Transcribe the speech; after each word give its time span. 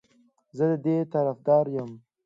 زه 0.57 0.65
د 0.71 0.73
دې 0.85 0.97
طرفدار 1.13 1.65
یم 1.75 1.91